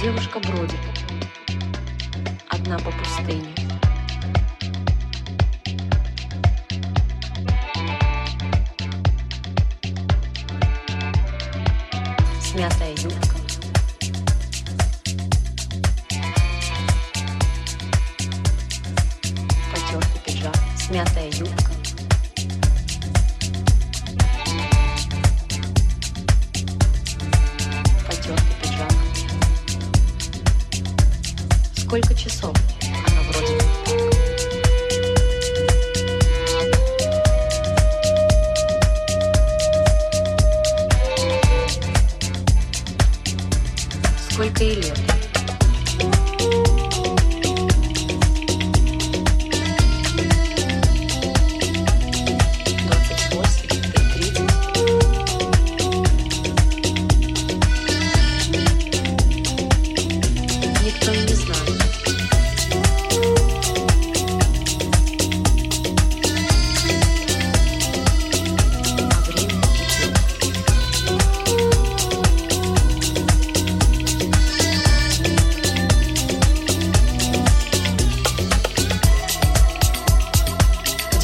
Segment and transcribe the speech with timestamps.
[0.00, 0.78] Девушка бродит,
[2.50, 3.54] одна по пустыне.
[12.40, 13.36] Смятая юбка.
[19.72, 21.65] Потертый пиджак, смятая юбка.
[32.06, 32.54] Сколько часов?
[32.84, 33.58] Она вроде.
[44.30, 45.15] Сколько ей лет?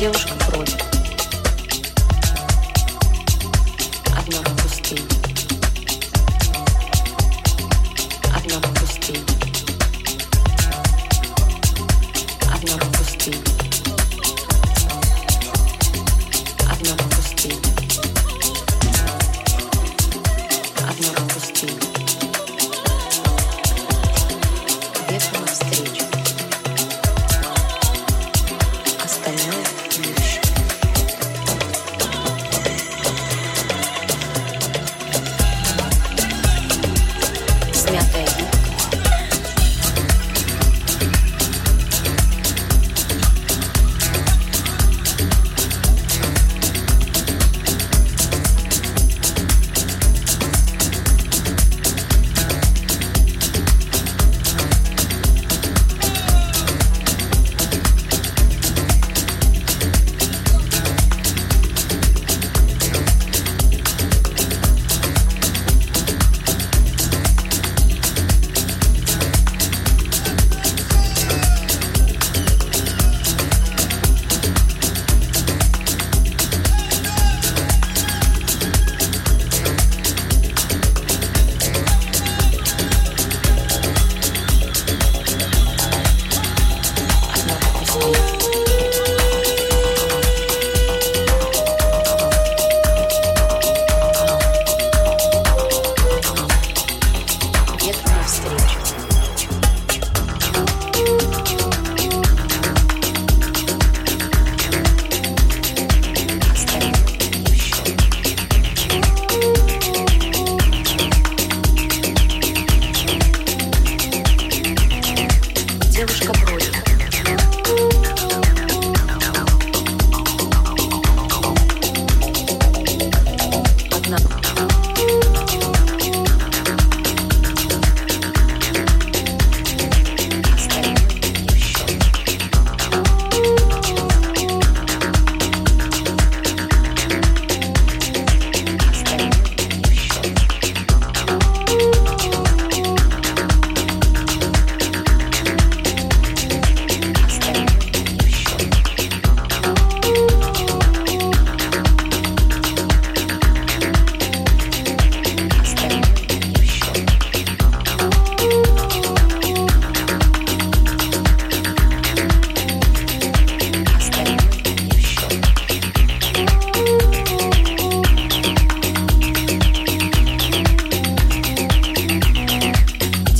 [0.03, 0.85] Девушка бродит.
[4.19, 5.07] Одна в.
[8.35, 9.25] Одна в пустыне.
[12.53, 13.45] Одна в пустыне.
[16.69, 17.72] Одна в пустыне.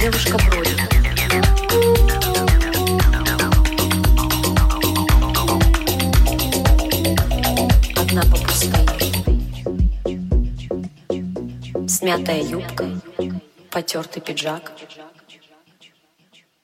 [0.03, 0.81] Девушка бродит.
[7.97, 8.75] Одна по пустыне.
[11.89, 12.87] Смятая юбка,
[13.71, 14.73] потертый пиджак,